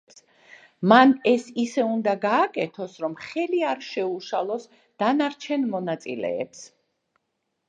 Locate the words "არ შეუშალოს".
3.73-4.67